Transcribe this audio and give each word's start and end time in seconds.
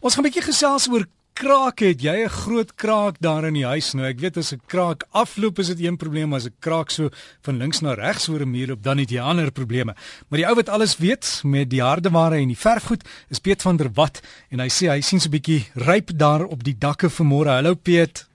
Ons 0.00 0.14
gaan 0.16 0.24
'n 0.24 0.32
bietjie 0.32 0.48
gesels 0.48 0.88
oor 0.88 1.04
kraak. 1.36 1.80
Het 1.80 2.00
jy 2.00 2.24
'n 2.24 2.28
groot 2.28 2.74
kraak 2.74 3.16
daar 3.20 3.44
in 3.44 3.52
die 3.52 3.66
huis 3.66 3.92
nou? 3.92 4.06
Ek 4.06 4.18
weet 4.18 4.36
as 4.38 4.52
'n 4.52 4.60
kraak 4.66 5.04
afloop 5.12 5.58
is 5.58 5.66
dit 5.66 5.80
een 5.80 5.96
probleem, 5.96 6.32
as 6.32 6.46
'n 6.46 6.56
kraak 6.58 6.90
so 6.90 7.10
van 7.42 7.58
links 7.58 7.82
na 7.82 7.92
regs 7.92 8.28
oor 8.28 8.40
'n 8.40 8.50
muur 8.50 8.68
loop, 8.68 8.82
dan 8.82 8.96
het 8.96 9.10
jy 9.10 9.20
ander 9.20 9.52
probleme. 9.52 9.94
Maar 10.28 10.38
die 10.38 10.46
ou 10.46 10.54
wat 10.54 10.68
alles 10.68 10.96
weet 10.96 11.42
met 11.44 11.68
die 11.68 11.82
hardeware 11.82 12.36
en 12.36 12.48
die 12.48 12.56
verfgoed 12.56 13.04
is 13.28 13.40
Piet 13.40 13.62
van 13.62 13.76
der 13.76 13.90
Walt 13.92 14.22
en 14.50 14.60
hy 14.60 14.68
sê 14.68 14.88
hy 14.88 15.00
sien 15.02 15.20
so 15.20 15.28
'n 15.28 15.36
bietjie 15.36 15.68
ryp 15.74 16.16
daar 16.16 16.44
op 16.44 16.64
die 16.64 16.78
dakke 16.78 17.10
vanmôre. 17.10 17.48
Hallo 17.48 17.74
Piet. 17.74 18.26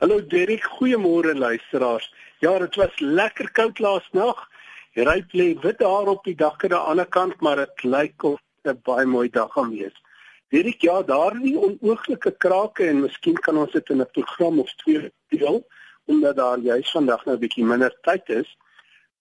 Hallo 0.00 0.20
Derek, 0.26 0.64
goeiemôre 0.64 1.34
luisteraars. 1.34 2.12
Ja, 2.40 2.58
dit 2.58 2.76
was 2.76 2.92
lekker 2.98 3.50
koud 3.52 3.78
laasnag. 3.78 4.48
Ryp 4.94 5.32
lê 5.32 5.58
wit 5.62 5.78
daar 5.78 6.08
op 6.08 6.24
die 6.24 6.36
dakke 6.36 6.64
aan 6.64 6.68
die 6.68 6.88
ander 6.90 7.06
kant, 7.06 7.40
maar 7.40 7.56
dit 7.56 7.84
lyk 7.84 8.22
of 8.22 8.38
'n 8.64 8.80
baie 8.84 9.06
mooi 9.06 9.30
dag 9.30 9.52
gaan 9.52 9.70
wees. 9.70 9.96
Hierdie 10.50 10.74
ja, 10.82 10.96
daardie 11.06 11.54
onooglike 11.54 12.32
krake 12.42 12.88
en 12.90 13.04
miskien 13.04 13.36
kan 13.38 13.58
ons 13.60 13.70
dit 13.70 13.90
in 13.94 14.00
'n 14.02 14.10
program 14.16 14.58
of 14.58 14.70
twee 14.82 15.10
deel 15.30 15.60
omdat 16.10 16.36
daar 16.36 16.58
juis 16.58 16.90
vandag 16.90 17.24
nou 17.24 17.36
'n 17.36 17.40
bietjie 17.40 17.64
minder 17.64 17.94
tyd 18.02 18.28
is. 18.28 18.48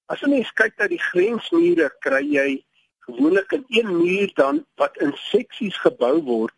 As 0.07 0.23
'n 0.23 0.29
mens 0.29 0.49
kyk 0.53 0.73
na 0.77 0.87
die 0.87 1.03
grensmure, 1.09 1.89
kry 1.99 2.23
jy 2.25 2.65
gewoonlik 3.05 3.51
in 3.51 3.65
een 3.67 3.97
muur 3.97 4.31
dan 4.33 4.65
wat 4.75 4.97
in 4.97 5.13
seksies 5.13 5.77
gebou 5.77 6.21
word, 6.21 6.55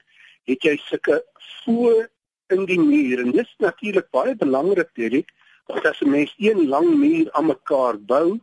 het 0.47 0.63
jy 0.63 0.77
sulke 0.77 1.19
voor 1.65 2.07
in 2.47 2.65
die 2.65 2.79
muur 2.79 3.19
en 3.19 3.31
dit 3.31 3.45
is 3.45 3.55
natuurlik 3.57 4.09
baie 4.11 4.35
belangrik 4.35 4.89
hierdie 4.95 5.25
want 5.67 5.85
as 5.85 6.01
'n 6.01 6.09
mens 6.09 6.33
een 6.37 6.67
lang 6.67 6.95
muur 6.95 7.31
aan 7.31 7.45
mekaar 7.45 7.99
bou, 7.99 8.39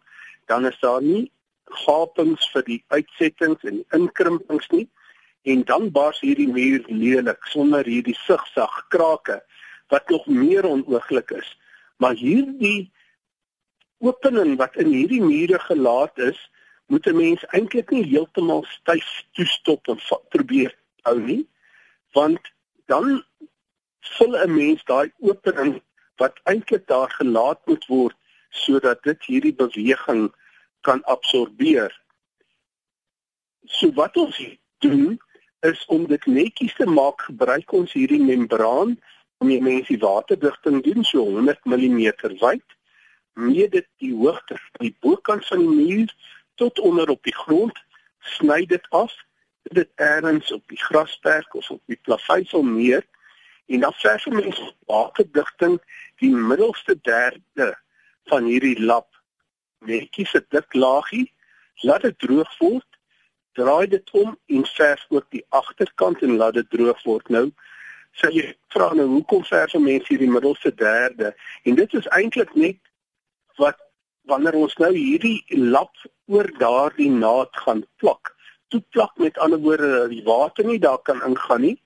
dan 0.46 0.66
is 0.66 0.78
daar 0.80 1.02
nie 1.02 1.32
gapings 1.64 2.50
vir 2.52 2.62
die 2.62 2.84
uitsettings 2.88 3.64
en 3.64 3.84
inkrimpings 3.92 4.68
nie 4.68 4.88
en 5.48 5.64
dan 5.64 5.90
bars 5.92 6.20
hierdie 6.20 6.48
muur 6.48 6.84
lelik 6.86 7.46
sonder 7.52 7.86
hierdie 7.88 8.16
sigsag 8.26 8.74
krake 8.92 9.38
wat 9.92 10.08
nog 10.12 10.26
meer 10.26 10.66
onooglik 10.68 11.30
is. 11.30 11.48
Maar 11.96 12.14
hierdie 12.20 12.90
opening 14.04 14.56
wat 14.60 14.76
in 14.76 14.92
hierdie 14.92 15.22
mure 15.24 15.58
gelaat 15.58 16.18
is, 16.18 16.38
moet 16.86 17.06
'n 17.06 17.16
mens 17.16 17.44
eintlik 17.56 17.90
nie 17.90 18.04
heeltemal 18.04 18.64
styf 18.68 19.08
toestop 19.32 19.88
en 19.88 20.00
probeer 20.28 20.74
hou 21.02 21.18
nie, 21.20 21.44
want 22.12 22.40
dan 22.86 23.24
vul 24.00 24.36
'n 24.36 24.54
mens 24.54 24.84
daai 24.84 25.12
opening 25.18 25.80
wat 26.16 26.40
eintlik 26.44 26.86
daar 26.86 27.10
gelaat 27.10 27.60
moet 27.66 27.86
word 27.86 28.16
sodat 28.50 29.02
dit 29.02 29.24
hierdie 29.24 29.54
beweging 29.54 30.32
kan 30.80 31.04
absorbeer. 31.04 31.92
So 33.64 33.92
wat 33.92 34.16
ons 34.16 34.40
doen 34.78 35.20
is 35.60 35.84
om 35.86 36.06
dit 36.06 36.26
netjies 36.26 36.74
te 36.74 36.86
maak, 36.86 37.22
gebruik 37.26 37.72
ons 37.72 37.92
hierdie 37.92 38.22
membraan 38.22 38.96
om 39.38 39.50
die 39.50 39.62
mense 39.62 39.96
waterdigting 39.98 40.82
doen 40.82 41.04
so 41.04 41.24
100 41.24 41.64
mm 41.64 41.98
wyd. 42.40 42.64
Mee 43.38 43.68
dit 43.68 43.86
die 44.02 44.14
hoogte 44.14 44.58
van 44.58 44.86
die 44.86 44.94
bokant 45.00 45.46
van 45.46 45.62
die 45.62 45.74
muur 45.74 46.14
tot 46.54 46.78
onder 46.78 47.08
op 47.08 47.22
die 47.22 47.34
grond, 47.34 47.78
sny 48.38 48.64
dit 48.66 48.86
af, 48.90 49.14
dit 49.62 49.88
ergens 49.94 50.52
op 50.52 50.62
die 50.68 50.80
grasperk 50.80 51.54
of 51.54 51.70
op 51.70 51.82
die 51.86 51.98
plaveisel 52.02 52.64
neer 52.64 53.04
en 53.68 53.80
dan 53.84 53.92
verf 54.00 54.26
ons 54.26 54.60
waterdigting 54.88 55.76
die 56.22 56.32
middelste 56.32 56.96
derde 57.02 57.74
van 58.30 58.48
hierdie 58.48 58.78
lap 58.80 59.10
netjies 59.86 60.32
'n 60.34 60.46
dik 60.48 60.74
laagie, 60.74 61.32
laat 61.86 62.02
dit 62.02 62.18
droog 62.18 62.58
word 62.58 62.97
draai 63.58 63.88
dit 63.94 64.10
om 64.20 64.36
en 64.46 64.66
verf 64.74 65.04
ook 65.08 65.26
die 65.34 65.44
agterkant 65.48 66.22
en 66.22 66.36
laat 66.40 66.56
dit 66.60 66.70
droog 66.70 67.02
word. 67.06 67.28
Nou 67.34 67.48
sê 68.18 68.30
jy 68.34 68.46
vra 68.74 68.88
nou 68.98 69.06
hoekom 69.16 69.44
verf 69.46 69.74
mense 69.78 70.10
hierdie 70.10 70.30
middelste 70.30 70.72
derde? 70.74 71.34
En 71.64 71.78
dit 71.78 71.94
is 72.00 72.08
eintlik 72.16 72.54
net 72.54 72.80
wat 73.62 73.78
wanneer 74.30 74.58
ons 74.58 74.74
nou 74.82 74.92
hierdie 74.94 75.44
lap 75.56 75.94
oor 76.26 76.48
daardie 76.60 77.10
naad 77.10 77.54
gaan 77.64 77.84
plak. 78.02 78.34
Toe 78.68 78.82
plak 78.92 79.14
met 79.22 79.38
ander 79.38 79.60
woorde 79.64 79.88
dat 79.94 80.10
die 80.12 80.24
water 80.26 80.66
nie 80.68 80.80
daar 80.82 81.00
kan 81.02 81.22
ingaan 81.24 81.64
nie 81.64 81.76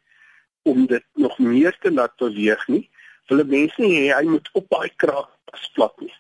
om 0.62 0.87
dit 0.87 1.05
nog 1.19 1.38
meer 1.38 1.77
te 1.82 1.93
laat 1.93 2.16
beweeg 2.22 2.66
nie. 2.69 2.84
Hulle 3.31 3.44
mense 3.47 3.82
nie 3.82 4.11
hy 4.12 4.25
moet 4.27 4.49
op 4.59 4.66
daai 4.71 4.91
kraak 5.03 5.31
plat 5.75 5.94
nie. 6.00 6.12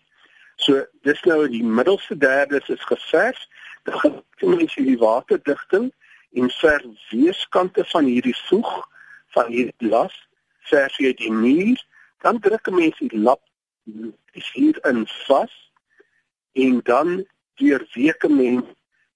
So 0.62 0.84
dis 1.06 1.22
nou 1.26 1.46
die 1.50 1.64
middelste 1.64 2.16
derde 2.18 2.60
is 2.66 2.86
geverf 2.90 3.38
dan 3.82 3.98
gaan 4.00 4.22
mens 4.56 4.74
die 4.74 4.98
waterdigting 4.98 5.92
en 6.32 6.50
ver 6.50 6.84
weerskante 7.10 7.84
van 7.84 8.04
hierdie 8.04 8.36
voeg 8.48 8.88
van 9.36 9.50
hierdie 9.52 9.88
glas 9.88 10.14
verf 10.70 10.98
jy 10.98 11.12
die 11.14 11.32
muur 11.32 11.80
dan 12.22 12.38
druk 12.40 12.68
'n 12.68 12.74
mens 12.74 12.98
die 12.98 13.18
lap 13.18 13.42
hier 14.54 14.78
in 14.86 15.06
vas 15.26 15.54
en 16.52 16.80
dan 16.82 17.26
deur 17.54 17.86
weke 17.94 18.28
mens 18.28 18.66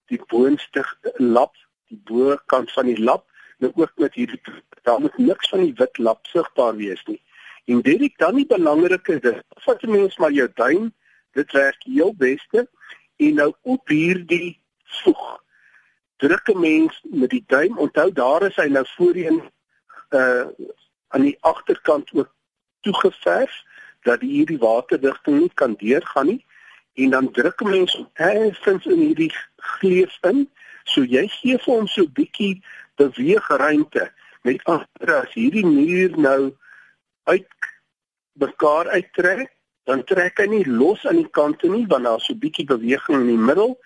die 0.06 0.21
boonste 0.27 0.84
lap 1.16 1.54
die 1.91 2.00
bokant 2.04 2.72
van 2.72 2.87
die 2.91 3.03
lap. 3.03 3.25
Nou 3.59 3.72
ook 3.75 3.93
met 3.97 4.15
hierdie 4.15 4.41
daar 4.83 5.00
moet 5.00 5.19
niks 5.19 5.48
van 5.48 5.65
die 5.65 5.75
wit 5.75 5.98
lap 5.98 6.27
sigbaar 6.27 6.77
wees 6.77 7.03
nie. 7.06 7.21
En 7.66 7.81
dit 7.83 8.00
is 8.00 8.15
dan 8.16 8.37
die 8.38 8.47
belangrike 8.47 9.19
ding. 9.21 9.43
Vat 9.65 9.83
'n 9.83 9.91
mens 9.91 10.16
maar 10.16 10.33
jou 10.33 10.48
duim 10.54 10.93
dit 11.33 11.53
werk 11.53 11.83
heel 11.83 12.15
beste 12.15 12.69
en 13.16 13.34
nou 13.34 13.53
op 13.62 13.88
hierdie 13.88 14.60
voeg 15.03 15.44
druk 16.16 16.49
'n 16.49 16.60
mens 16.60 17.00
met 17.03 17.31
die 17.31 17.44
duim. 17.47 17.78
Onthou 17.78 18.12
daar 18.12 18.43
is 18.43 18.56
hy 18.56 18.69
nou 18.69 18.87
voorheen 18.97 19.43
uh 20.10 20.47
aan 21.09 21.22
die 21.22 21.37
agterkant 21.41 22.10
ook 22.12 22.34
toegeverf 22.81 23.62
dat 24.00 24.21
hierdie 24.21 24.59
waterdigting 24.59 25.41
nie 25.41 25.50
kan 25.54 25.75
deurgaan 25.78 26.27
nie. 26.27 26.44
En 26.94 27.10
dan 27.10 27.31
druk 27.31 27.60
'n 27.60 27.71
mens 27.71 28.04
effens 28.12 28.87
in 28.87 28.99
hierdie 28.99 29.34
gleuf 29.56 30.19
in. 30.21 30.50
So 30.84 31.03
jy 31.03 31.28
gee 31.28 31.59
vir 31.59 31.75
hom 31.75 31.87
so 31.87 32.03
'n 32.03 32.12
bietjie 32.12 32.65
beweegruimte. 32.94 34.12
Met 34.43 34.65
ander 34.65 35.15
as 35.15 35.33
hierdie 35.33 35.66
muur 35.66 36.19
nou 36.19 36.56
uit 37.25 37.47
mekaar 38.33 38.88
uittrek 38.88 39.56
dan 39.87 40.03
trek 40.05 40.41
hy 40.43 40.47
nie 40.51 40.65
los 40.67 41.05
aan 41.07 41.21
die 41.21 41.31
kante 41.39 41.69
nie 41.71 41.87
want 41.91 42.05
daar's 42.09 42.27
so 42.27 42.35
'n 42.35 42.43
bietjie 42.43 42.67
beweging 42.67 43.21
in 43.23 43.31
die 43.31 43.45
middel 43.51 43.79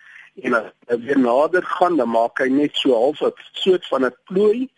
en 0.42 0.54
as 0.54 0.72
hy 0.88 0.96
weer 1.04 1.18
nader 1.18 1.64
gaan 1.76 1.96
dan 1.96 2.08
maak 2.08 2.40
hy 2.40 2.48
net 2.48 2.76
so 2.76 2.94
half 2.94 3.20
'n 3.22 3.32
soort 3.52 3.86
van 3.92 4.04
'n 4.04 4.16
plooi. 4.24 4.68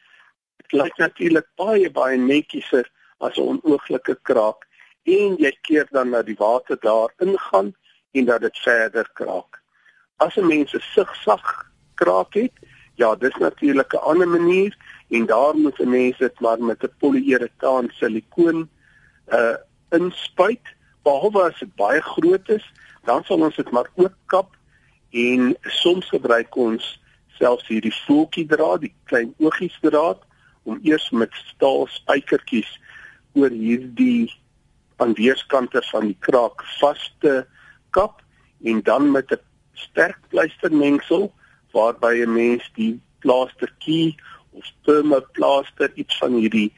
Dit 0.59 0.73
lyk 0.73 0.97
natuurlik 0.99 1.47
baie 1.57 1.91
baie 1.91 2.19
netjieser 2.19 2.91
as 3.21 3.39
'n 3.39 3.49
onooglike 3.53 4.17
kraak 4.23 4.67
en 5.05 5.37
jy 5.39 5.53
keer 5.63 5.87
dan 5.91 6.11
na 6.11 6.23
die 6.23 6.39
water 6.39 6.79
daar 6.81 7.11
ingaan 7.19 7.75
en 8.13 8.25
dat 8.25 8.41
dit 8.41 8.59
verder 8.59 9.09
kraak. 9.15 9.63
As 10.17 10.37
'n 10.37 10.47
mens 10.47 10.75
'n 10.75 10.81
sigsag 10.95 11.71
kraak 11.95 12.35
het, 12.35 12.53
ja, 12.95 13.15
dis 13.15 13.37
natuurlik 13.39 13.95
'n 13.95 14.05
ander 14.11 14.29
manier 14.29 14.77
en 15.11 15.27
daar 15.27 15.55
moet 15.55 15.79
'n 15.79 15.91
mens 15.91 16.19
dit 16.19 16.41
maar 16.41 16.59
met 16.59 16.83
'n 16.83 16.95
poliuretaan 16.99 17.89
silikoon 17.91 18.69
uh 19.33 19.57
inspuit 19.91 20.67
behalwe 21.03 21.43
as 21.51 21.59
dit 21.59 21.75
baie 21.77 22.01
groot 22.01 22.49
is, 22.49 22.65
dan 23.05 23.25
sal 23.25 23.43
ons 23.43 23.57
dit 23.57 23.71
maar 23.71 23.91
ook 23.95 24.15
kap 24.27 24.57
en 25.11 25.55
soms 25.83 26.09
gebruik 26.09 26.57
ons 26.57 26.85
selfs 27.39 27.67
hierdie 27.69 27.95
voeltjie 28.05 28.47
draad, 28.47 28.85
die 28.85 28.95
klein 29.11 29.35
oogies 29.43 29.77
draad 29.83 30.23
om 30.63 30.79
eers 30.87 31.09
met 31.11 31.35
staal 31.51 31.87
spykertjies 31.91 32.71
oor 33.35 33.51
hierdie 33.51 34.31
aan 35.03 35.17
weerskante 35.19 35.83
van 35.91 36.11
die 36.13 36.19
kraak 36.21 36.63
vas 36.79 37.03
te 37.25 37.43
kap 37.97 38.23
en 38.65 38.83
dan 38.87 39.11
met 39.11 39.33
'n 39.33 39.41
sterk 39.75 40.19
pleistermengsel 40.29 41.33
waarby 41.73 42.23
'n 42.23 42.33
mens 42.33 42.71
die 42.75 43.01
plaastertjie 43.19 44.17
of 44.51 44.65
permaplaster 44.85 45.91
iets 45.95 46.19
van 46.19 46.33
hierdie 46.33 46.73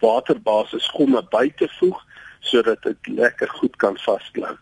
waterbasis 0.00 0.88
gomme 0.96 1.22
by 1.30 1.52
te 1.56 1.68
voeg 1.78 1.98
sodat 2.42 2.82
dit 2.82 3.14
lekker 3.16 3.48
goed 3.58 3.76
kan 3.82 3.96
vasklou. 4.04 4.54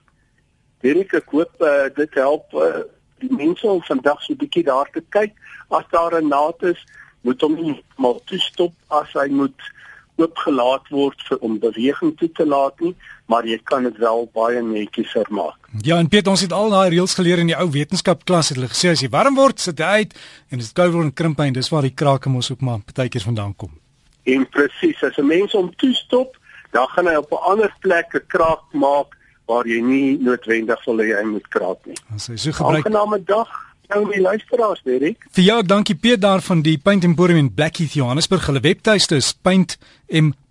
Derek, 0.84 1.12
ek 1.12 1.34
hoop 1.34 1.64
uh, 1.64 1.88
dit 1.96 2.14
help 2.20 2.54
uh, 2.56 2.84
die 3.20 3.32
mense 3.32 3.66
om 3.68 3.82
vandag 3.84 4.22
so 4.22 4.32
'n 4.32 4.40
bietjie 4.40 4.64
daar 4.64 4.88
te 4.92 5.02
kyk. 5.16 5.36
As 5.68 5.84
daar 5.90 6.16
'n 6.20 6.28
naad 6.28 6.62
is, 6.62 6.80
moet 7.20 7.40
hom 7.40 7.54
nie 7.54 7.76
maar 7.96 8.20
toestop 8.24 8.72
as 8.88 9.12
hy 9.12 9.28
moet 9.28 9.68
oopgelaat 10.20 10.88
word 10.92 11.22
vir 11.28 11.38
om 11.46 11.58
beweging 11.60 12.12
toe 12.20 12.28
te 12.36 12.46
laat 12.46 12.80
nie, 12.84 12.94
maar 13.30 13.46
jy 13.48 13.58
kan 13.64 13.86
dit 13.88 13.96
wel 14.02 14.26
baie 14.36 14.62
netjies 14.62 15.12
vermaak. 15.16 15.70
Ja, 15.86 15.96
en 15.98 16.08
Piet, 16.08 16.26
ons 16.26 16.40
het 16.44 16.52
al 16.52 16.72
daai 16.72 16.90
reëls 16.90 17.14
geleer 17.14 17.38
in 17.38 17.52
die 17.52 17.56
ou 17.56 17.68
wetenskapklas 17.70 18.52
het 18.52 18.58
hulle 18.58 18.72
gesê 18.72 18.92
as 18.92 19.04
jy 19.04 19.08
warm 19.12 19.38
word, 19.38 19.60
sit 19.60 19.78
jy 19.78 20.02
uit 20.02 20.16
en 20.50 20.58
as 20.58 20.72
dit 20.72 20.76
koud 20.80 20.92
word, 20.92 21.14
krimp 21.14 21.40
hy 21.40 21.50
en 21.50 21.56
dis 21.56 21.72
waar 21.72 21.88
die 21.88 21.94
krake 21.94 22.32
mos 22.32 22.50
ook 22.52 22.60
maar 22.60 22.82
partykeer 22.84 23.24
vandaan 23.30 23.54
kom. 23.56 23.72
En 24.28 24.44
presies, 24.52 25.02
as 25.02 25.16
'n 25.18 25.26
mens 25.26 25.52
hom 25.52 25.72
toestop, 25.76 26.36
dan 26.70 26.86
gaan 26.88 27.06
hy 27.06 27.14
op 27.14 27.32
'n 27.32 27.44
ander 27.52 27.72
plek 27.80 28.14
'n 28.14 28.26
kraak 28.26 28.62
maak 28.72 29.16
waar 29.46 29.66
jy 29.66 29.80
nie 29.80 30.18
noodwendig 30.18 30.84
wil 30.84 30.98
hê 30.98 31.16
hy 31.18 31.24
moet 31.24 31.48
kraak 31.48 31.86
nie. 31.86 31.96
As 32.14 32.26
hy 32.26 32.36
so 32.36 32.52
gebruik. 32.52 32.86
Aangename 32.86 33.24
dag 33.24 33.70
Nou 33.90 34.06
my 34.06 34.20
luisteraars, 34.22 34.82
Derek. 34.86 35.26
Vir 35.34 35.44
jou, 35.44 35.62
dankie 35.66 35.96
Piet 35.98 36.20
daar 36.22 36.40
van 36.46 36.60
die 36.62 36.78
Paint 36.78 37.04
Emporium 37.04 37.38
in 37.38 37.54
Blackheath, 37.54 37.96
Johannesburg. 37.98 38.46
Hulle 38.46 38.60
webtuiste 38.62 39.18
is 39.18 39.32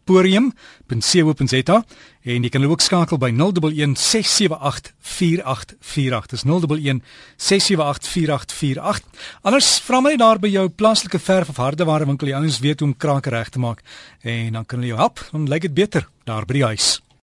paintemporium.co.za 0.09 1.83
en 2.29 2.43
jy 2.43 2.49
kan 2.51 2.61
hulle 2.61 2.73
ook 2.73 2.83
skakel 2.83 3.19
by 3.21 3.29
011 3.31 3.95
678 3.97 4.93
4848. 4.99 6.31
Dis 6.33 6.45
011 6.45 7.01
678 7.37 8.09
4848. 8.13 9.27
Anders 9.47 9.69
vra 9.85 10.01
my 10.03 10.15
daar 10.19 10.41
by 10.41 10.51
jou 10.51 10.67
plaaslike 10.69 11.21
verf 11.21 11.53
of 11.53 11.61
hardeware 11.61 12.05
winkel, 12.09 12.29
jy 12.31 12.39
anders 12.39 12.61
weet 12.63 12.81
hoe 12.81 12.89
om 12.89 12.97
krake 12.97 13.33
reg 13.33 13.49
te 13.53 13.61
maak 13.61 13.83
en 14.21 14.57
dan 14.57 14.65
kan 14.65 14.81
hulle 14.81 14.93
jou 14.93 14.99
help. 14.99 15.23
Dan 15.31 15.49
lyk 15.49 15.69
dit 15.69 15.77
beter 15.77 16.09
daar 16.25 16.45
by 16.49 16.59
die 16.59 16.67
huis. 16.73 16.97